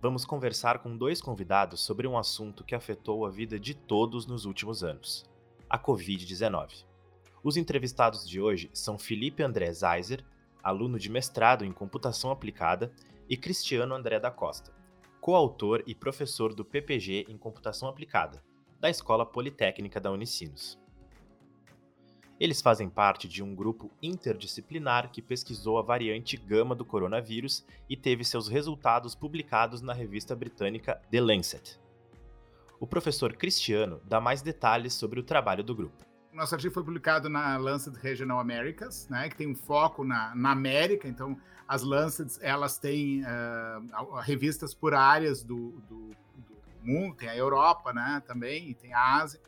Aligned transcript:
vamos 0.00 0.24
conversar 0.24 0.78
com 0.80 0.96
dois 0.96 1.20
convidados 1.20 1.80
sobre 1.80 2.06
um 2.06 2.16
assunto 2.18 2.64
que 2.64 2.74
afetou 2.74 3.24
a 3.24 3.30
vida 3.30 3.58
de 3.58 3.74
todos 3.74 4.26
nos 4.26 4.44
últimos 4.44 4.82
anos: 4.84 5.24
a 5.68 5.78
Covid-19. 5.78 6.84
Os 7.42 7.56
entrevistados 7.56 8.28
de 8.28 8.40
hoje 8.40 8.70
são 8.72 8.98
Felipe 8.98 9.42
André 9.42 9.72
Zeiser, 9.72 10.24
aluno 10.62 10.98
de 10.98 11.10
mestrado 11.10 11.64
em 11.64 11.72
computação 11.72 12.30
aplicada, 12.30 12.92
e 13.28 13.36
Cristiano 13.36 13.94
André 13.94 14.20
da 14.20 14.30
Costa, 14.30 14.72
coautor 15.20 15.82
e 15.86 15.94
professor 15.94 16.54
do 16.54 16.64
PPG 16.64 17.26
em 17.28 17.36
computação 17.36 17.88
aplicada, 17.88 18.42
da 18.78 18.90
Escola 18.90 19.24
Politécnica 19.24 20.00
da 20.00 20.10
Unicinos. 20.10 20.78
Eles 22.38 22.60
fazem 22.60 22.88
parte 22.88 23.28
de 23.28 23.42
um 23.42 23.54
grupo 23.54 23.90
interdisciplinar 24.02 25.10
que 25.12 25.22
pesquisou 25.22 25.78
a 25.78 25.82
variante 25.82 26.36
gama 26.36 26.74
do 26.74 26.84
coronavírus 26.84 27.64
e 27.88 27.96
teve 27.96 28.24
seus 28.24 28.48
resultados 28.48 29.14
publicados 29.14 29.80
na 29.80 29.92
revista 29.92 30.34
britânica 30.34 31.00
The 31.10 31.20
Lancet. 31.20 31.78
O 32.80 32.86
professor 32.88 33.34
Cristiano 33.34 34.00
dá 34.04 34.20
mais 34.20 34.42
detalhes 34.42 34.94
sobre 34.94 35.20
o 35.20 35.22
trabalho 35.22 35.62
do 35.62 35.74
grupo. 35.74 36.04
Nosso 36.32 36.56
artigo 36.56 36.74
foi 36.74 36.82
publicado 36.82 37.28
na 37.28 37.56
Lancet 37.56 37.96
Regional 38.00 38.40
Americas, 38.40 39.08
né, 39.08 39.28
que 39.28 39.36
tem 39.36 39.46
um 39.46 39.54
foco 39.54 40.02
na, 40.02 40.34
na 40.34 40.50
América. 40.50 41.06
Então, 41.06 41.38
as 41.68 41.84
Lancets 41.84 42.40
elas 42.42 42.76
têm 42.76 43.22
uh, 43.22 44.16
revistas 44.20 44.74
por 44.74 44.92
áreas 44.92 45.44
do, 45.44 45.70
do, 45.88 46.10
do 46.36 46.56
mundo, 46.82 47.14
tem 47.14 47.28
a 47.28 47.36
Europa, 47.36 47.92
né, 47.92 48.20
também, 48.26 48.70
e 48.70 48.74
tem 48.74 48.92
a 48.92 49.18
Ásia. 49.18 49.40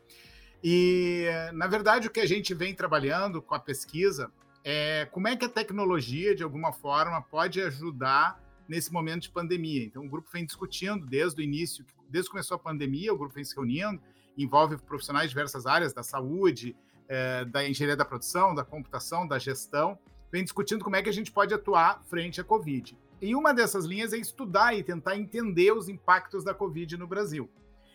E, 0.69 1.28
na 1.53 1.69
verdade, 1.69 2.09
o 2.09 2.11
que 2.11 2.19
a 2.19 2.27
gente 2.27 2.53
vem 2.53 2.75
trabalhando 2.75 3.41
com 3.41 3.55
a 3.55 3.61
pesquisa 3.61 4.33
é 4.64 5.06
como 5.12 5.28
é 5.28 5.36
que 5.36 5.45
a 5.45 5.48
tecnologia, 5.48 6.34
de 6.34 6.42
alguma 6.42 6.72
forma, 6.72 7.22
pode 7.22 7.62
ajudar 7.62 8.42
nesse 8.69 8.92
momento 8.92 9.22
de 9.22 9.31
pandemia. 9.31 9.84
Então, 9.84 10.05
o 10.05 10.09
grupo 10.09 10.28
vem 10.33 10.44
discutindo 10.44 11.06
desde 11.06 11.41
o 11.41 11.44
início, 11.44 11.84
desde 12.11 12.28
que 12.28 12.33
começou 12.33 12.56
a 12.56 12.59
pandemia, 12.59 13.14
o 13.14 13.17
grupo 13.17 13.33
vem 13.37 13.44
se 13.44 13.55
reunindo, 13.55 14.03
envolve 14.37 14.77
profissionais 14.78 15.27
de 15.27 15.37
diversas 15.37 15.67
áreas, 15.67 15.92
da 15.92 16.03
saúde, 16.03 16.75
é, 17.06 17.44
da 17.44 17.64
engenharia 17.64 17.97
da 17.97 18.05
produção, 18.05 18.53
da 18.53 18.64
computação, 18.64 19.25
da 19.25 19.39
gestão, 19.39 19.97
vem 20.33 20.42
discutindo 20.42 20.83
como 20.83 20.97
é 20.97 21.03
que 21.03 21.09
a 21.09 21.12
gente 21.12 21.31
pode 21.31 21.55
atuar 21.55 22.03
frente 22.11 22.41
à 22.41 22.44
Covid. 22.44 22.98
E 23.22 23.37
uma 23.37 23.55
dessas 23.55 23.84
linhas 23.84 24.12
é 24.12 24.17
estudar 24.17 24.75
e 24.75 24.83
tentar 24.83 25.17
entender 25.17 25.70
os 25.70 25.89
impactos 25.89 26.42
da 26.42 26.53
Covid 26.53 26.97
no 26.97 27.06
Brasil. 27.06 27.48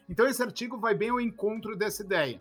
Então, 0.07 0.25
esse 0.25 0.41
artigo 0.41 0.79
vai 0.79 0.95
bem 0.95 1.09
ao 1.09 1.19
encontro 1.19 1.75
dessa 1.75 2.01
ideia 2.01 2.39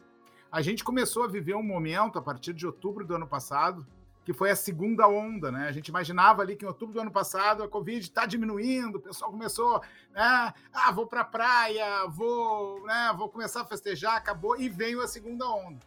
a 0.51 0.63
gente 0.63 0.83
começou 0.83 1.25
a 1.25 1.29
viver 1.29 1.55
um 1.55 1.63
momento 1.63 2.19
a 2.19 2.23
partir 2.23 2.53
de 2.53 2.67
outubro 2.67 3.05
do 3.05 3.15
ano 3.15 3.27
passado, 3.27 3.87
que 4.25 4.33
foi 4.33 4.51
a 4.51 4.57
segunda 4.57 5.09
onda, 5.09 5.51
né? 5.51 5.69
A 5.69 5.73
gente 5.73 5.89
imaginava 5.89 6.43
ali 6.43 6.57
que 6.57 6.65
em 6.65 6.69
outubro 6.69 6.95
do 6.95 7.01
ano 7.01 7.11
passado 7.11 7.63
a 7.63 7.69
Covid 7.69 8.01
está 8.01 8.27
diminuindo, 8.27 8.99
o 8.99 9.01
pessoal 9.01 9.31
começou, 9.31 9.81
né? 10.11 10.53
Ah, 10.73 10.93
vou 10.93 11.07
para 11.07 11.23
a 11.23 11.25
praia, 11.25 12.07
vou, 12.09 12.85
né? 12.85 13.15
Vou 13.17 13.29
começar 13.29 13.63
a 13.63 13.65
festejar, 13.65 14.17
acabou 14.17 14.61
e 14.61 14.69
veio 14.69 15.01
a 15.01 15.09
segunda 15.09 15.49
onda. 15.49 15.79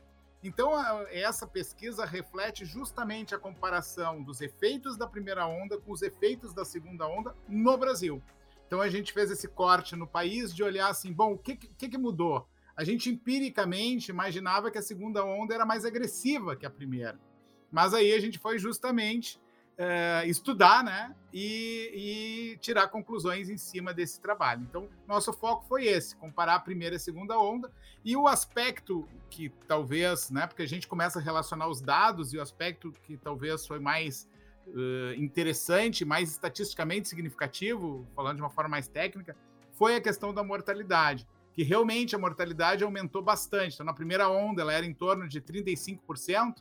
Então, 0.43 0.73
essa 1.09 1.47
pesquisa 1.47 2.05
reflete 2.05 2.65
justamente 2.65 3.33
a 3.33 3.39
comparação 3.39 4.21
dos 4.21 4.41
efeitos 4.41 4.97
da 4.97 5.07
primeira 5.07 5.47
onda 5.47 5.77
com 5.77 5.91
os 5.91 6.01
efeitos 6.01 6.53
da 6.53 6.65
segunda 6.65 7.07
onda 7.07 7.33
no 7.47 7.77
Brasil. 7.77 8.21
Então, 8.67 8.81
a 8.81 8.89
gente 8.89 9.13
fez 9.13 9.31
esse 9.31 9.47
corte 9.47 9.95
no 9.95 10.07
país 10.07 10.53
de 10.53 10.63
olhar 10.63 10.89
assim, 10.89 11.13
bom, 11.13 11.33
o 11.33 11.37
que, 11.37 11.55
que, 11.55 11.87
que 11.87 11.97
mudou? 11.97 12.45
A 12.75 12.83
gente 12.83 13.09
empiricamente 13.09 14.09
imaginava 14.09 14.71
que 14.71 14.77
a 14.77 14.81
segunda 14.81 15.23
onda 15.23 15.53
era 15.53 15.65
mais 15.65 15.85
agressiva 15.85 16.55
que 16.55 16.65
a 16.65 16.69
primeira. 16.69 17.19
Mas 17.71 17.93
aí 17.93 18.13
a 18.13 18.19
gente 18.19 18.39
foi 18.39 18.57
justamente 18.57 19.39
é, 19.77 20.23
estudar 20.27 20.83
né, 20.83 21.15
e, 21.31 22.53
e, 22.53 22.57
tirar 22.57 22.87
conclusões 22.87 23.49
em 23.49 23.57
cima 23.57 23.93
desse 23.93 24.21
trabalho. 24.21 24.61
Então, 24.69 24.87
nosso 25.07 25.33
foco 25.33 25.65
foi 25.67 25.85
esse: 25.85 26.15
comparar 26.15 26.55
a 26.55 26.59
primeira 26.59 26.95
e 26.95 26.97
a 26.97 26.99
segunda 26.99 27.37
onda. 27.39 27.71
E 28.05 28.15
o 28.15 28.27
aspecto 28.27 29.07
que 29.29 29.49
talvez, 29.67 30.29
né, 30.29 30.45
porque 30.45 30.61
a 30.61 30.67
gente 30.67 30.87
começa 30.87 31.19
a 31.19 31.21
relacionar 31.21 31.67
os 31.67 31.81
dados, 31.81 32.33
e 32.33 32.37
o 32.37 32.41
aspecto 32.41 32.91
que 33.03 33.17
talvez 33.17 33.65
foi 33.65 33.79
mais 33.79 34.29
uh, 34.67 35.13
interessante, 35.15 36.05
mais 36.05 36.29
estatisticamente 36.29 37.07
significativo, 37.07 38.07
falando 38.15 38.37
de 38.37 38.41
uma 38.41 38.49
forma 38.49 38.69
mais 38.69 38.87
técnica, 38.87 39.35
foi 39.71 39.95
a 39.95 40.01
questão 40.01 40.33
da 40.33 40.43
mortalidade 40.43 41.27
que 41.53 41.63
realmente 41.63 42.15
a 42.15 42.19
mortalidade 42.19 42.83
aumentou 42.83 43.21
bastante. 43.21 43.75
Então, 43.75 43.85
na 43.85 43.93
primeira 43.93 44.27
onda, 44.27 44.61
ela 44.61 44.73
era 44.73 44.85
em 44.85 44.93
torno 44.93 45.27
de 45.27 45.39
35%, 45.39 46.55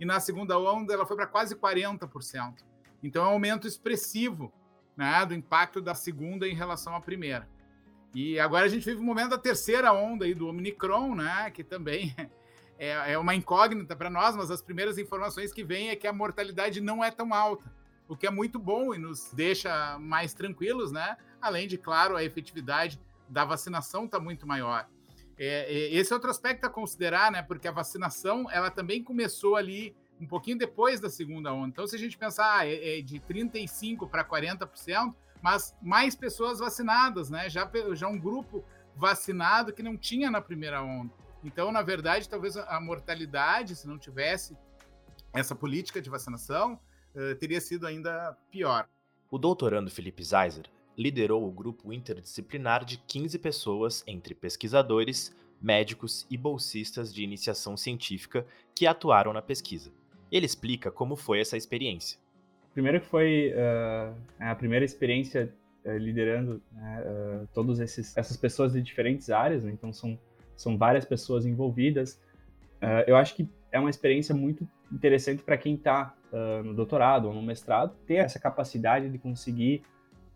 e 0.00 0.04
na 0.04 0.18
segunda 0.20 0.58
onda, 0.58 0.94
ela 0.94 1.04
foi 1.04 1.16
para 1.16 1.26
quase 1.26 1.54
40%. 1.54 2.64
Então, 3.02 3.24
é 3.24 3.28
um 3.28 3.32
aumento 3.32 3.66
expressivo 3.66 4.52
né, 4.96 5.24
do 5.26 5.34
impacto 5.34 5.80
da 5.80 5.94
segunda 5.94 6.48
em 6.48 6.54
relação 6.54 6.96
à 6.96 7.00
primeira. 7.00 7.48
E 8.14 8.40
agora 8.40 8.64
a 8.64 8.68
gente 8.68 8.84
vive 8.84 9.00
o 9.00 9.04
momento 9.04 9.30
da 9.30 9.38
terceira 9.38 9.92
onda 9.92 10.24
aí 10.24 10.34
do 10.34 10.48
Omicron, 10.48 11.14
né, 11.14 11.50
que 11.50 11.62
também 11.62 12.14
é, 12.78 13.12
é 13.12 13.18
uma 13.18 13.34
incógnita 13.34 13.94
para 13.94 14.08
nós, 14.08 14.34
mas 14.34 14.50
as 14.50 14.62
primeiras 14.62 14.98
informações 14.98 15.52
que 15.52 15.62
vêm 15.62 15.90
é 15.90 15.96
que 15.96 16.06
a 16.06 16.12
mortalidade 16.12 16.80
não 16.80 17.04
é 17.04 17.10
tão 17.10 17.34
alta, 17.34 17.70
o 18.08 18.16
que 18.16 18.26
é 18.26 18.30
muito 18.30 18.58
bom 18.58 18.94
e 18.94 18.98
nos 18.98 19.30
deixa 19.32 19.98
mais 19.98 20.32
tranquilos, 20.32 20.90
né? 20.90 21.16
Além 21.40 21.68
de, 21.68 21.76
claro, 21.76 22.16
a 22.16 22.24
efetividade 22.24 22.98
da 23.28 23.44
vacinação 23.44 24.04
está 24.04 24.18
muito 24.18 24.46
maior. 24.46 24.88
É, 25.38 25.72
é, 25.72 25.94
esse 25.94 26.12
é 26.12 26.16
outro 26.16 26.30
aspecto 26.30 26.64
a 26.64 26.70
considerar, 26.70 27.30
né? 27.30 27.42
Porque 27.42 27.68
a 27.68 27.72
vacinação 27.72 28.50
ela 28.50 28.70
também 28.70 29.02
começou 29.02 29.56
ali 29.56 29.96
um 30.20 30.26
pouquinho 30.26 30.58
depois 30.58 30.98
da 31.00 31.08
segunda 31.08 31.52
onda. 31.52 31.68
Então, 31.68 31.86
se 31.86 31.94
a 31.94 31.98
gente 31.98 32.18
pensar 32.18 32.58
ah, 32.58 32.66
é, 32.66 32.98
é 32.98 33.02
de 33.02 33.20
35% 33.20 34.08
para 34.08 34.24
40%, 34.24 35.14
mas 35.40 35.76
mais 35.80 36.16
pessoas 36.16 36.58
vacinadas, 36.58 37.30
né? 37.30 37.48
Já, 37.48 37.70
já 37.94 38.08
um 38.08 38.18
grupo 38.18 38.64
vacinado 38.96 39.72
que 39.72 39.82
não 39.82 39.96
tinha 39.96 40.28
na 40.30 40.40
primeira 40.40 40.82
onda. 40.82 41.12
Então, 41.44 41.70
na 41.70 41.82
verdade, 41.82 42.28
talvez 42.28 42.56
a 42.56 42.80
mortalidade, 42.80 43.76
se 43.76 43.86
não 43.86 43.96
tivesse 43.96 44.56
essa 45.32 45.54
política 45.54 46.02
de 46.02 46.10
vacinação, 46.10 46.80
uh, 47.14 47.34
teria 47.36 47.60
sido 47.60 47.86
ainda 47.86 48.36
pior. 48.50 48.88
O 49.30 49.38
doutorando 49.38 49.88
Felipe 49.88 50.24
Zeiser 50.24 50.68
liderou 50.98 51.46
o 51.46 51.52
grupo 51.52 51.92
interdisciplinar 51.92 52.84
de 52.84 52.98
15 52.98 53.38
pessoas, 53.38 54.02
entre 54.04 54.34
pesquisadores, 54.34 55.32
médicos 55.62 56.26
e 56.28 56.36
bolsistas 56.36 57.14
de 57.14 57.22
iniciação 57.22 57.76
científica 57.76 58.44
que 58.74 58.86
atuaram 58.86 59.32
na 59.32 59.40
pesquisa. 59.40 59.92
Ele 60.30 60.44
explica 60.44 60.90
como 60.90 61.14
foi 61.14 61.40
essa 61.40 61.56
experiência. 61.56 62.18
Primeiro 62.74 63.00
que 63.00 63.06
foi 63.06 63.52
uh, 63.52 64.14
a 64.38 64.54
primeira 64.54 64.84
experiência 64.84 65.52
uh, 65.84 65.96
liderando 65.96 66.60
né, 66.72 67.02
uh, 67.02 67.48
todas 67.54 67.80
essas 67.80 68.36
pessoas 68.36 68.72
de 68.72 68.82
diferentes 68.82 69.30
áreas, 69.30 69.64
né? 69.64 69.70
então 69.72 69.92
são, 69.92 70.18
são 70.56 70.76
várias 70.76 71.04
pessoas 71.04 71.46
envolvidas. 71.46 72.20
eu 73.06 73.16
acho 73.16 73.34
que 73.34 73.48
é 73.72 73.78
uma 73.78 73.90
experiência 73.90 74.34
muito 74.34 74.68
interessante 74.92 75.42
para 75.42 75.56
quem 75.56 75.74
está 75.74 76.14
no 76.64 76.74
doutorado 76.74 77.26
ou 77.26 77.34
no 77.34 77.42
mestrado, 77.42 77.96
ter 78.06 78.16
essa 78.16 78.38
capacidade 78.38 79.10
de 79.10 79.18
conseguir 79.18 79.82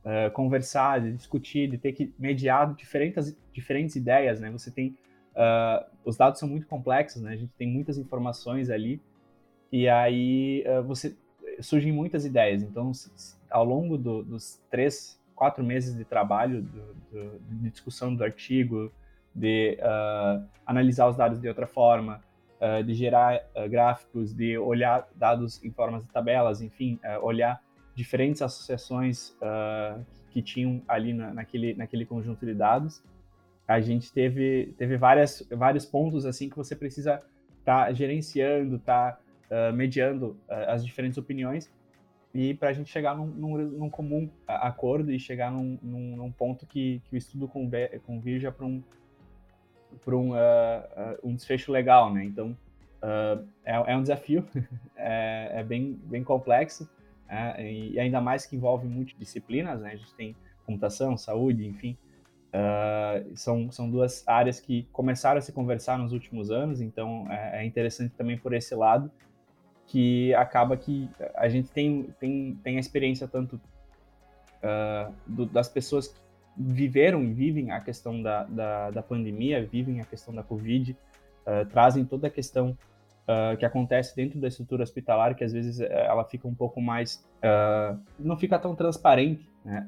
uh, 0.04 0.30
conversar, 0.32 1.00
de 1.00 1.12
discutir, 1.12 1.68
de 1.68 1.78
ter 1.78 1.92
que 1.92 2.12
mediar 2.18 2.74
diferentes, 2.74 3.36
diferentes 3.52 3.96
ideias, 3.96 4.40
né? 4.40 4.50
Você 4.50 4.70
tem 4.70 4.96
uh, 5.32 5.84
os 6.04 6.16
dados 6.16 6.38
são 6.38 6.48
muito 6.48 6.66
complexos, 6.66 7.22
né? 7.22 7.32
A 7.32 7.36
gente 7.36 7.52
tem 7.54 7.68
muitas 7.68 7.98
informações 7.98 8.70
ali 8.70 9.00
e 9.70 9.88
aí 9.88 10.64
uh, 10.66 10.82
você 10.82 11.16
surgem 11.60 11.92
muitas 11.92 12.24
ideias. 12.24 12.62
Então, 12.62 12.92
ao 13.50 13.64
longo 13.64 13.96
do, 13.96 14.22
dos 14.22 14.60
três, 14.70 15.20
quatro 15.34 15.62
meses 15.62 15.96
de 15.96 16.04
trabalho, 16.04 16.62
do, 16.62 16.94
do, 17.10 17.38
de 17.40 17.70
discussão 17.70 18.14
do 18.14 18.24
artigo, 18.24 18.90
de 19.34 19.78
analisar 20.66 21.08
os 21.08 21.16
dados 21.16 21.40
de 21.40 21.48
outra 21.48 21.66
forma, 21.66 22.22
de 22.84 22.92
gerar 22.94 23.40
gráficos, 23.70 24.34
de 24.34 24.58
olhar 24.58 25.08
dados 25.14 25.62
em 25.64 25.70
formas 25.70 26.04
de 26.04 26.10
tabelas, 26.10 26.60
enfim, 26.60 26.98
olhar 27.22 27.62
diferentes 27.94 28.42
associações 28.42 29.30
uh, 29.40 30.04
que 30.30 30.42
tinham 30.42 30.82
ali 30.88 31.12
na, 31.12 31.32
naquele, 31.32 31.74
naquele 31.74 32.06
conjunto 32.06 32.44
de 32.44 32.54
dados. 32.54 33.02
A 33.66 33.80
gente 33.80 34.12
teve, 34.12 34.74
teve 34.78 34.96
várias, 34.96 35.46
vários 35.50 35.84
pontos 35.84 36.26
assim 36.26 36.48
que 36.48 36.56
você 36.56 36.74
precisa 36.74 37.22
estar 37.60 37.86
tá 37.86 37.92
gerenciando, 37.92 38.78
tá, 38.78 39.18
uh, 39.50 39.72
mediando 39.72 40.36
uh, 40.48 40.68
as 40.68 40.84
diferentes 40.84 41.18
opiniões. 41.18 41.70
e 42.34 42.54
para 42.54 42.70
a 42.70 42.72
gente 42.72 42.90
chegar 42.90 43.16
num, 43.16 43.26
num, 43.26 43.56
num, 43.58 43.90
comum 43.90 44.28
acordo 44.46 45.12
e 45.12 45.18
chegar 45.18 45.50
num, 45.52 45.78
num 45.82 46.32
ponto 46.32 46.66
que, 46.66 47.00
que 47.04 47.14
o 47.14 47.18
estudo 47.18 47.50
convirja 48.06 48.50
para 48.50 48.64
um, 48.66 48.82
pra 50.04 50.16
um, 50.16 50.32
um 51.22 51.34
desfecho 51.34 51.70
legal, 51.70 52.12
né? 52.12 52.24
Então, 52.24 52.56
é, 53.64 53.92
é, 53.92 53.96
um 53.96 54.02
desafio, 54.02 54.46
é, 54.96 55.50
é, 55.60 55.64
bem, 55.64 56.00
bem 56.04 56.22
complexo, 56.22 56.88
é, 57.32 57.72
e 57.72 57.98
ainda 57.98 58.20
mais 58.20 58.46
que 58.46 58.56
envolve 58.56 58.86
multidisciplinas, 58.86 59.80
né? 59.80 59.92
A 59.92 59.96
gente 59.96 60.14
tem 60.14 60.36
computação, 60.66 61.16
saúde, 61.16 61.66
enfim, 61.66 61.96
são, 63.34 63.70
são 63.70 63.90
duas 63.90 64.22
áreas 64.28 64.60
que 64.60 64.86
começaram 64.92 65.38
a 65.38 65.40
se 65.40 65.52
conversar 65.52 65.98
nos 65.98 66.12
últimos 66.12 66.50
anos, 66.50 66.80
então 66.80 67.26
é, 67.30 67.62
é 67.62 67.64
interessante 67.64 68.14
também 68.14 68.38
por 68.38 68.52
esse 68.52 68.74
lado, 68.74 69.10
que 69.86 70.34
acaba 70.34 70.76
que 70.76 71.08
a 71.34 71.48
gente 71.48 71.70
tem, 71.70 72.14
tem, 72.18 72.58
tem 72.62 72.76
a 72.76 72.80
experiência 72.80 73.26
tanto 73.26 73.56
uh, 73.56 75.12
do, 75.26 75.46
das 75.46 75.68
pessoas 75.68 76.08
que 76.08 76.20
viveram 76.56 77.22
e 77.22 77.32
vivem 77.32 77.70
a 77.70 77.80
questão 77.80 78.22
da, 78.22 78.44
da, 78.44 78.90
da 78.90 79.02
pandemia, 79.02 79.64
vivem 79.64 80.00
a 80.00 80.04
questão 80.04 80.34
da 80.34 80.42
Covid, 80.42 80.96
uh, 81.46 81.66
trazem 81.66 82.04
toda 82.04 82.28
a 82.28 82.30
questão 82.30 82.76
uh, 83.28 83.56
que 83.56 83.64
acontece 83.64 84.14
dentro 84.14 84.40
da 84.40 84.48
estrutura 84.48 84.82
hospitalar, 84.82 85.34
que 85.34 85.44
às 85.44 85.52
vezes 85.52 85.80
eh, 85.80 86.06
ela 86.06 86.24
fica 86.24 86.46
um 86.46 86.54
pouco 86.54 86.80
mais. 86.80 87.24
não 88.18 88.36
fica 88.36 88.58
tão 88.58 88.74
transparente 88.74 89.48
né, 89.64 89.86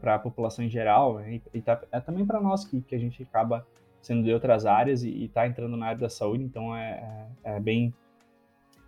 para 0.00 0.16
a 0.16 0.18
população 0.18 0.64
em 0.64 0.68
geral, 0.68 1.18
né, 1.18 1.40
e, 1.52 1.60
tá, 1.60 1.80
é 1.92 2.00
também 2.00 2.26
para 2.26 2.40
nós 2.40 2.64
que, 2.64 2.80
que 2.82 2.94
a 2.94 2.98
gente 2.98 3.22
acaba 3.22 3.66
sendo 4.00 4.22
de 4.22 4.32
outras 4.32 4.64
áreas 4.64 5.02
e 5.02 5.24
está 5.24 5.46
entrando 5.46 5.76
na 5.76 5.86
área 5.86 6.00
da 6.00 6.08
saúde, 6.08 6.42
então 6.42 6.74
é, 6.74 7.28
é, 7.44 7.56
é 7.56 7.60
bem 7.60 7.94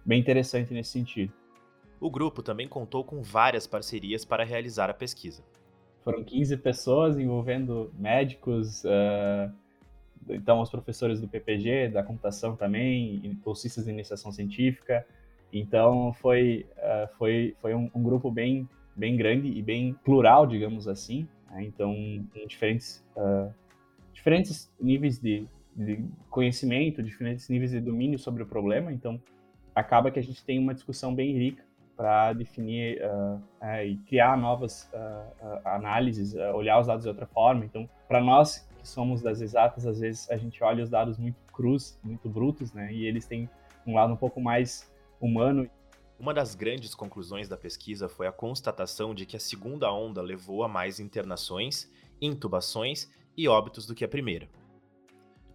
bem 0.04 0.20
interessante 0.20 0.72
nesse 0.72 0.90
sentido. 0.90 1.32
O 2.00 2.10
grupo 2.10 2.42
também 2.42 2.66
contou 2.66 3.04
com 3.04 3.22
várias 3.22 3.66
parcerias 3.66 4.24
para 4.24 4.44
realizar 4.44 4.90
a 4.90 4.94
pesquisa. 4.94 5.44
Foram 6.02 6.24
15 6.24 6.56
pessoas 6.56 7.16
envolvendo 7.16 7.92
médicos, 7.96 8.82
uh, 8.82 9.52
então 10.28 10.60
os 10.60 10.70
professores 10.70 11.20
do 11.20 11.28
PPG, 11.28 11.88
da 11.88 12.02
computação 12.02 12.56
também, 12.56 13.38
bolsistas 13.44 13.84
de 13.84 13.90
iniciação 13.90 14.30
científica. 14.32 15.06
Então 15.52 16.12
foi, 16.14 16.66
uh, 16.78 17.08
foi, 17.18 17.54
foi 17.60 17.74
um, 17.74 17.90
um, 17.94 18.02
grupo 18.02 18.30
bem, 18.30 18.68
bem 18.96 19.16
grande 19.16 19.48
e 19.48 19.62
bem 19.62 19.94
plural, 20.04 20.46
digamos 20.46 20.88
assim. 20.88 21.28
Né? 21.50 21.64
Então, 21.64 21.92
em 21.92 22.46
diferentes, 22.46 23.04
uh, 23.16 23.52
diferentes 24.12 24.72
níveis 24.80 25.18
de, 25.18 25.46
de 25.76 26.04
conhecimento, 26.30 27.02
diferentes 27.02 27.48
níveis 27.48 27.70
de 27.70 27.80
domínio 27.80 28.18
sobre 28.18 28.42
o 28.42 28.46
problema. 28.46 28.92
Então, 28.92 29.20
acaba 29.74 30.10
que 30.10 30.18
a 30.18 30.22
gente 30.22 30.44
tem 30.44 30.58
uma 30.58 30.72
discussão 30.72 31.14
bem 31.14 31.36
rica 31.36 31.62
para 31.96 32.32
definir 32.32 33.00
uh, 33.04 33.36
uh, 33.36 33.84
e 33.84 33.96
criar 34.06 34.36
novas 34.36 34.90
uh, 34.92 35.60
análises, 35.64 36.34
olhar 36.54 36.80
os 36.80 36.86
dados 36.86 37.02
de 37.02 37.08
outra 37.08 37.26
forma. 37.26 37.64
Então, 37.64 37.88
para 38.08 38.20
nós 38.20 38.68
que 38.78 38.88
somos 38.88 39.22
das 39.22 39.40
exatas, 39.40 39.86
às 39.86 40.00
vezes 40.00 40.30
a 40.30 40.36
gente 40.36 40.62
olha 40.62 40.82
os 40.82 40.90
dados 40.90 41.18
muito 41.18 41.36
crus, 41.52 41.98
muito 42.02 42.28
brutos, 42.28 42.72
né? 42.72 42.92
E 42.92 43.04
eles 43.04 43.26
têm 43.26 43.48
um 43.86 43.94
lado 43.94 44.12
um 44.12 44.16
pouco 44.16 44.40
mais 44.40 44.92
humano. 45.20 45.68
Uma 46.18 46.32
das 46.34 46.54
grandes 46.54 46.94
conclusões 46.94 47.48
da 47.48 47.56
pesquisa 47.56 48.08
foi 48.08 48.26
a 48.26 48.32
constatação 48.32 49.14
de 49.14 49.26
que 49.26 49.36
a 49.36 49.40
segunda 49.40 49.92
onda 49.92 50.22
levou 50.22 50.64
a 50.64 50.68
mais 50.68 51.00
internações, 51.00 51.90
intubações 52.20 53.10
e 53.36 53.48
óbitos 53.48 53.86
do 53.86 53.94
que 53.94 54.04
a 54.04 54.08
primeira. 54.08 54.48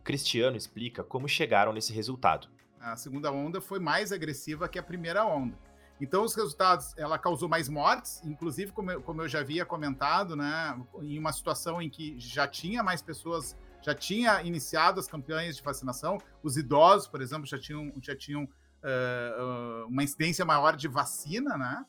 Cristiano 0.04 0.56
explica 0.56 1.04
como 1.04 1.28
chegaram 1.28 1.74
nesse 1.74 1.94
resultado 1.94 2.50
a 2.80 2.96
segunda 2.96 3.32
onda 3.32 3.60
foi 3.60 3.80
mais 3.80 4.12
agressiva 4.12 4.70
que 4.70 4.80
a 4.80 4.84
primeira 4.84 5.26
onda. 5.26 5.58
Então, 6.00 6.24
os 6.24 6.36
resultados, 6.36 6.94
ela 6.98 7.18
causou 7.18 7.50
mais 7.50 7.68
mortes, 7.68 8.22
inclusive, 8.24 8.72
como 8.72 8.92
eu, 8.92 9.02
como 9.02 9.24
eu 9.24 9.28
já 9.28 9.40
havia 9.40 9.66
comentado, 9.66 10.36
né, 10.36 10.80
em 11.02 11.18
uma 11.18 11.34
situação 11.34 11.82
em 11.82 11.90
que 11.90 12.20
já 12.20 12.48
tinha 12.48 12.84
mais 12.84 13.02
pessoas, 13.02 13.58
já 13.82 13.96
tinha 13.96 14.42
iniciado 14.44 15.00
as 15.00 15.08
campanhas 15.08 15.56
de 15.56 15.64
vacinação, 15.64 16.20
os 16.44 16.56
idosos, 16.56 17.08
por 17.08 17.22
exemplo, 17.22 17.48
já 17.48 17.58
tinham, 17.58 17.92
já 18.02 18.16
tinham 18.16 18.44
uh, 18.44 19.88
uma 19.88 20.04
incidência 20.04 20.46
maior 20.46 20.76
de 20.76 20.88
vacina, 20.88 21.58
né? 21.58 21.84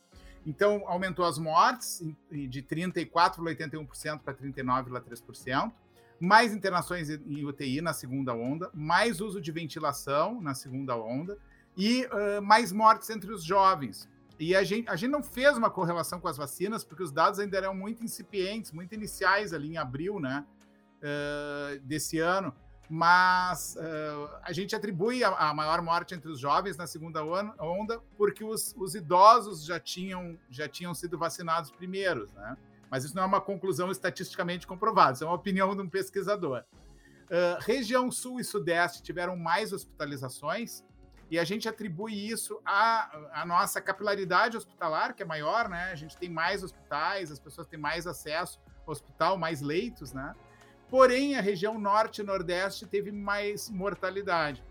Então, 0.46 0.84
aumentou 0.86 1.26
as 1.26 1.36
mortes 1.36 2.02
de 2.30 2.62
34,81% 2.62 4.20
para 4.20 4.32
39,3% 4.32 5.70
mais 6.20 6.52
internações 6.52 7.10
em 7.10 7.44
UTI 7.44 7.80
na 7.80 7.92
segunda 7.92 8.34
onda, 8.34 8.70
mais 8.74 9.20
uso 9.20 9.40
de 9.40 9.52
ventilação 9.52 10.40
na 10.40 10.54
segunda 10.54 10.96
onda 10.96 11.38
e 11.78 12.04
uh, 12.06 12.42
mais 12.42 12.72
mortes 12.72 13.08
entre 13.08 13.32
os 13.32 13.44
jovens. 13.44 14.08
E 14.38 14.54
a 14.54 14.64
gente, 14.64 14.88
a 14.88 14.96
gente 14.96 15.10
não 15.10 15.22
fez 15.22 15.56
uma 15.56 15.70
correlação 15.70 16.20
com 16.20 16.26
as 16.26 16.36
vacinas, 16.36 16.84
porque 16.84 17.04
os 17.04 17.12
dados 17.12 17.38
ainda 17.38 17.56
eram 17.56 17.74
muito 17.74 18.04
incipientes, 18.04 18.72
muito 18.72 18.92
iniciais 18.94 19.52
ali 19.52 19.70
em 19.70 19.76
abril 19.76 20.18
né, 20.18 20.44
uh, 20.98 21.80
desse 21.80 22.18
ano. 22.18 22.52
Mas 22.90 23.76
uh, 23.76 24.30
a 24.42 24.52
gente 24.52 24.74
atribui 24.74 25.22
a, 25.22 25.28
a, 25.28 25.54
maior 25.54 25.80
morte 25.82 26.14
entre 26.14 26.30
os 26.30 26.40
jovens 26.40 26.76
na 26.76 26.86
segunda 26.86 27.22
onda 27.60 28.00
porque 28.16 28.42
os, 28.42 28.74
os 28.78 28.94
idosos 28.94 29.64
já 29.64 29.78
tinham, 29.78 30.38
já 30.48 30.66
tinham 30.66 30.94
sido 30.94 31.18
vacinados 31.18 31.70
primeiros, 31.70 32.32
né? 32.32 32.56
Mas 32.90 33.04
isso 33.04 33.14
não 33.14 33.24
é 33.24 33.26
uma 33.26 33.42
conclusão 33.42 33.90
estatisticamente 33.90 34.66
comprovada, 34.66 35.12
isso 35.12 35.24
é 35.24 35.26
uma 35.26 35.36
opinião 35.36 35.76
de 35.76 35.82
um 35.82 35.88
pesquisador. 35.88 36.64
Uh, 37.26 37.60
região 37.60 38.10
Sul 38.10 38.40
e 38.40 38.44
Sudeste 38.44 39.02
tiveram 39.02 39.36
mais 39.36 39.70
hospitalizações, 39.70 40.82
e 41.30 41.38
a 41.38 41.44
gente 41.44 41.68
atribui 41.68 42.14
isso 42.14 42.60
à, 42.64 43.40
à, 43.40 43.44
nossa 43.44 43.80
capilaridade 43.80 44.56
hospitalar, 44.56 45.14
que 45.14 45.22
é 45.22 45.26
maior, 45.26 45.68
né? 45.68 45.90
A 45.92 45.94
gente 45.94 46.16
tem 46.16 46.30
mais 46.30 46.62
hospitais, 46.62 47.30
as 47.30 47.38
pessoas 47.38 47.66
têm 47.66 47.78
mais 47.78 48.06
acesso 48.06 48.58
ao 48.86 48.92
hospital, 48.92 49.36
mais 49.36 49.60
leitos, 49.60 50.12
né? 50.12 50.34
Porém, 50.88 51.36
a 51.36 51.42
região 51.42 51.78
Norte 51.78 52.22
e 52.22 52.24
Nordeste 52.24 52.86
teve 52.86 53.12
mais 53.12 53.68
mortalidade. 53.68 54.64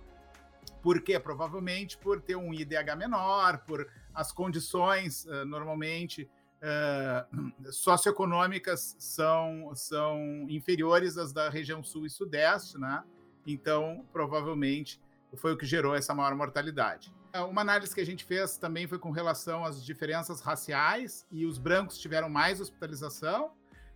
Por 0.82 1.02
quê? 1.02 1.20
Provavelmente 1.20 1.98
por 1.98 2.20
ter 2.22 2.36
um 2.36 2.52
IDH 2.52 2.96
menor, 2.98 3.60
por 3.60 3.88
as 4.14 4.32
condições, 4.32 5.26
uh, 5.26 5.46
normalmente, 5.46 6.28
uh, 6.58 7.72
socioeconômicas 7.72 8.96
são, 8.98 9.72
são 9.76 10.48
inferiores 10.50 11.20
às 11.20 11.32
da 11.32 11.50
região 11.50 11.84
sul 11.84 12.08
e 12.08 12.10
sudeste, 12.10 12.80
né? 12.80 13.04
Então, 13.46 14.04
provavelmente, 14.12 15.00
foi 15.36 15.54
o 15.54 15.58
que 15.58 15.66
gerou 15.66 15.96
essa 15.96 16.14
maior 16.14 16.34
mortalidade. 16.36 17.14
É, 17.34 17.42
uma 17.42 17.62
análise 17.62 17.94
que 17.94 18.02
a 18.02 18.06
gente 18.06 18.24
fez 18.24 18.58
também 18.58 18.88
foi 18.88 18.98
com 18.98 19.12
relação 19.12 19.66
às 19.66 19.84
diferenças 19.84 20.42
raciais, 20.42 21.26
e 21.32 21.46
os 21.46 21.58
brancos 21.58 21.98
tiveram 21.98 22.30
mais 22.30 22.62
hospitalização, 22.62 23.52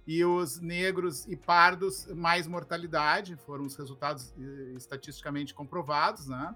e 0.06 0.26
os 0.26 0.60
negros 0.60 1.26
e 1.28 1.36
pardos 1.36 2.08
mais 2.08 2.48
mortalidade, 2.48 3.36
foram 3.46 3.66
os 3.66 3.76
resultados 3.76 4.34
estatisticamente 4.76 5.54
comprovados, 5.54 6.28
né? 6.28 6.56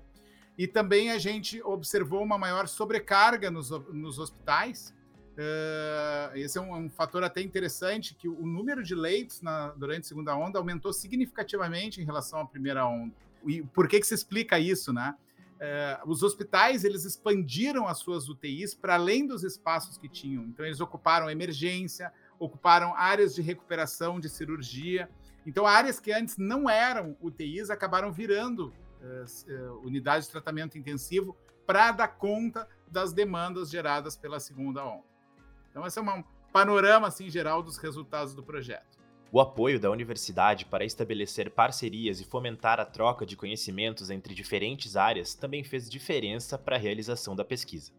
E 0.58 0.68
também 0.68 1.12
a 1.12 1.18
gente 1.18 1.62
observou 1.64 2.24
uma 2.24 2.38
maior 2.38 2.68
sobrecarga 2.68 3.52
nos, 3.52 3.70
nos 3.70 4.20
hospitais, 4.20 4.94
Uh, 5.36 6.32
esse 6.38 6.58
é 6.58 6.62
um, 6.62 6.74
um, 6.74 6.90
fator 6.90 7.22
até 7.22 7.42
interessante, 7.42 8.16
que 8.16 8.28
o 8.28 8.46
número 8.46 8.82
de 8.82 8.96
leitos 8.96 9.42
na, 9.42 9.70
durante 9.72 10.02
a 10.02 10.08
segunda 10.08 10.36
onda 10.36 10.58
aumentou 10.58 10.94
significativamente 10.94 12.02
em 12.02 12.06
relação 12.06 12.40
à 12.40 12.46
primeira 12.46 12.88
onda. 12.88 13.14
E 13.48 13.62
por 13.62 13.88
que, 13.88 14.00
que 14.00 14.08
se 14.08 14.14
explica 14.14 14.60
isso, 14.60 14.92
né? 14.94 15.16
Uh, 15.56 16.10
os 16.10 16.22
hospitais 16.22 16.84
eles 16.84 17.06
expandiram 17.06 17.88
as 17.88 18.00
suas 18.00 18.28
UTIs 18.28 18.76
para 18.76 18.96
além 18.96 19.26
dos 19.26 19.44
espaços 19.44 19.98
que 19.98 20.10
tinham. 20.10 20.44
Então 20.44 20.66
eles 20.66 20.82
ocuparam 20.82 21.30
emergência, 21.30 22.12
ocuparam 22.38 22.94
áreas 22.96 23.34
de 23.34 23.42
recuperação, 23.42 24.20
de 24.20 24.28
cirurgia. 24.28 25.10
Então 25.46 25.66
áreas 25.66 26.00
que 26.00 26.12
antes 26.12 26.38
não 26.38 26.70
eram 26.70 27.16
UTIs 27.22 27.70
acabaram 27.70 28.12
virando 28.12 28.74
uh, 29.02 29.80
unidades 29.86 30.26
de 30.28 30.32
tratamento 30.32 30.78
intensivo 30.78 31.38
para 31.66 31.92
dar 31.92 32.08
conta 32.08 32.68
das 32.88 33.12
demandas 33.14 33.70
geradas 33.70 34.16
pela 34.16 34.40
segunda 34.40 34.86
onda. 34.86 35.04
Então, 35.70 35.86
esse 35.86 36.00
é 36.00 36.02
um 36.02 36.24
panorama 36.54 37.08
assim, 37.08 37.30
geral 37.30 37.62
dos 37.62 37.78
resultados 37.78 38.34
do 38.34 38.44
projeto. 38.44 38.95
O 39.32 39.42
apoio 39.42 39.80
da 39.80 39.92
universidade 39.92 40.66
para 40.66 40.86
estabelecer 40.86 41.50
parcerias 41.52 42.22
e 42.22 42.24
fomentar 42.24 42.80
a 42.80 42.86
troca 42.86 43.26
de 43.26 43.36
conhecimentos 43.36 44.10
entre 44.10 44.34
diferentes 44.34 44.96
áreas 44.96 45.34
também 45.34 45.64
fez 45.64 45.90
diferença 45.90 46.58
para 46.58 46.76
a 46.76 46.80
realização 46.80 47.36
da 47.36 47.44
pesquisa. 47.44 47.92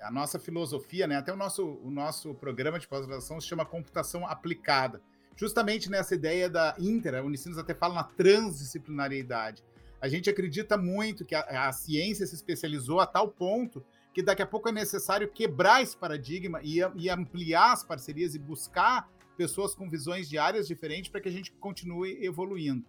A 0.00 0.10
nossa 0.10 0.38
filosofia, 0.38 1.06
né, 1.06 1.16
até 1.16 1.32
o 1.32 1.36
nosso, 1.36 1.64
o 1.82 1.90
nosso 1.90 2.34
programa 2.34 2.78
de 2.78 2.88
pós-graduação 2.88 3.40
se 3.40 3.46
chama 3.46 3.64
computação 3.64 4.26
aplicada, 4.26 5.00
justamente 5.36 5.88
nessa 5.88 6.14
ideia 6.14 6.50
da 6.50 6.74
inter, 6.78 7.14
a 7.14 7.22
Unicinos 7.22 7.56
até 7.56 7.72
fala 7.72 7.94
na 7.94 8.04
transdisciplinariedade. 8.04 9.62
A 10.00 10.08
gente 10.08 10.28
acredita 10.28 10.76
muito 10.76 11.24
que 11.24 11.34
a, 11.34 11.68
a 11.68 11.72
ciência 11.72 12.26
se 12.26 12.34
especializou 12.34 12.98
a 12.98 13.06
tal 13.06 13.28
ponto 13.28 13.84
que 14.12 14.22
daqui 14.22 14.42
a 14.42 14.46
pouco 14.46 14.68
é 14.68 14.72
necessário 14.72 15.30
quebrar 15.30 15.82
esse 15.82 15.96
paradigma 15.96 16.60
e, 16.62 16.78
e 16.96 17.08
ampliar 17.08 17.72
as 17.72 17.82
parcerias 17.82 18.34
e 18.34 18.38
buscar 18.38 19.08
pessoas 19.36 19.74
com 19.74 19.88
visões 19.88 20.28
de 20.28 20.38
áreas 20.38 20.68
diferentes 20.68 21.10
para 21.10 21.20
que 21.20 21.28
a 21.28 21.32
gente 21.32 21.52
continue 21.52 22.24
evoluindo. 22.24 22.84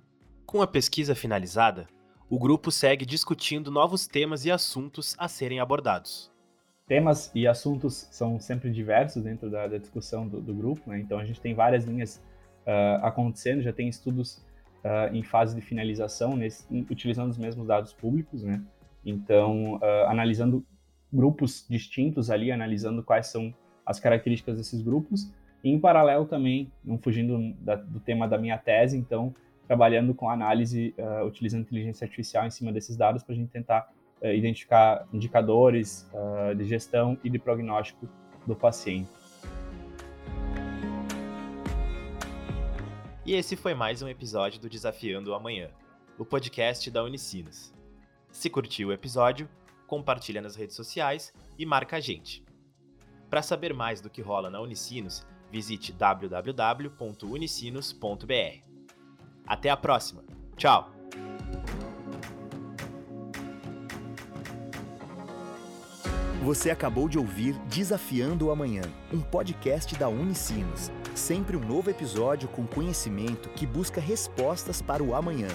Com 0.46 0.62
a 0.62 0.68
pesquisa 0.68 1.16
finalizada, 1.16 1.88
o 2.30 2.38
grupo 2.38 2.72
segue 2.72 3.06
discutindo 3.06 3.72
novos 3.72 4.08
temas 4.08 4.46
e 4.46 4.52
assuntos 4.52 5.16
a 5.18 5.28
serem 5.28 5.60
abordados. 5.60 6.32
temas 6.86 7.32
e 7.34 7.48
assuntos 7.48 8.08
são 8.12 8.40
sempre 8.40 8.70
diversos 8.70 9.24
dentro 9.24 9.50
da, 9.50 9.68
da 9.68 9.78
discussão 9.78 10.28
do, 10.28 10.42
do 10.42 10.54
grupo, 10.54 10.90
né? 10.90 11.00
então 11.00 11.18
a 11.18 11.26
gente 11.26 11.40
tem 11.40 11.56
várias 11.56 11.86
linhas 11.86 12.22
uh, 12.68 13.06
acontecendo, 13.06 13.62
já 13.62 13.72
tem 13.72 13.88
estudos 13.88 14.46
uh, 14.84 15.14
em 15.14 15.24
fase 15.24 15.56
de 15.56 15.62
finalização, 15.62 16.36
nesse, 16.36 16.66
utilizando 16.90 17.30
os 17.30 17.38
mesmos 17.38 17.68
dados 17.68 17.94
públicos, 17.94 18.44
né? 18.44 18.62
então 19.06 19.76
uh, 19.76 20.08
analisando 20.08 20.66
grupos 21.14 21.66
distintos 21.70 22.30
ali, 22.30 22.52
analisando 22.52 23.04
quais 23.04 23.28
são 23.28 23.54
as 23.86 24.00
características 24.00 24.58
desses 24.58 24.82
grupos, 24.82 25.32
e 25.64 25.70
em 25.70 25.80
paralelo 25.80 26.26
também, 26.26 26.72
não 26.84 26.98
fugindo 26.98 27.54
da, 27.60 27.76
do 27.76 28.00
tema 28.00 28.28
da 28.28 28.38
minha 28.38 28.58
tese, 28.58 28.98
então 28.98 29.34
trabalhando 29.68 30.14
com 30.14 30.30
análise, 30.30 30.94
utilizando 31.26 31.62
inteligência 31.62 32.06
artificial 32.06 32.46
em 32.46 32.50
cima 32.50 32.72
desses 32.72 32.98
dados 32.98 33.24
para 33.24 33.34
a 33.34 33.38
gente 33.38 33.50
tentar 33.50 33.90
uh, 34.22 34.28
identificar 34.28 35.08
indicadores 35.14 36.10
uh, 36.14 36.54
de 36.56 36.66
gestão 36.66 37.18
e 37.24 37.30
de 37.30 37.40
prognóstico 37.40 38.08
do 38.46 38.56
paciente. 38.56 39.10
E 43.26 43.34
esse 43.34 43.56
foi 43.56 43.74
mais 43.74 44.02
um 44.02 44.08
episódio 44.10 44.60
do 44.60 44.70
Desafiando 44.70 45.32
o 45.32 45.34
Amanhã, 45.34 45.70
o 46.18 46.26
podcast 46.26 46.92
da 46.92 47.04
Unicinos. 47.04 47.74
Se 48.32 48.50
curtiu 48.50 48.90
o 48.90 48.94
episódio, 48.94 49.48
compartilha 49.94 50.42
nas 50.42 50.56
redes 50.56 50.76
sociais 50.76 51.32
e 51.56 51.68
marca 51.68 51.98
a 51.98 52.00
gente. 52.00 52.44
Para 53.30 53.44
saber 53.44 53.76
mais 53.76 54.02
do 54.02 54.10
que 54.10 54.24
rola 54.24 54.50
na 54.50 54.60
Unicinos, 54.60 55.24
visite 55.52 55.92
www.unicinos.br. 55.92 58.68
Até 59.46 59.70
a 59.70 59.78
próxima. 59.78 60.24
Tchau! 60.58 60.92
Você 66.44 66.72
acabou 66.72 67.08
de 67.08 67.20
ouvir 67.20 67.54
Desafiando 67.68 68.48
o 68.48 68.52
Amanhã, 68.52 68.82
um 69.14 69.22
podcast 69.22 69.96
da 69.96 70.10
Unicinos. 70.10 70.90
Sempre 71.14 71.56
um 71.56 71.64
novo 71.64 71.92
episódio 71.92 72.50
com 72.50 72.66
conhecimento 72.66 73.48
que 73.50 73.68
busca 73.68 74.02
respostas 74.02 74.82
para 74.82 75.04
o 75.04 75.14
amanhã. 75.14 75.50